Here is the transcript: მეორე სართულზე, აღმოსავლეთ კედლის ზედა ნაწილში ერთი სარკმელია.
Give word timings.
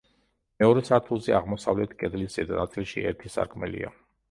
მეორე 0.63 0.81
სართულზე, 0.87 1.35
აღმოსავლეთ 1.41 1.95
კედლის 2.01 2.35
ზედა 2.39 2.59
ნაწილში 2.63 3.07
ერთი 3.13 3.35
სარკმელია. 3.37 3.97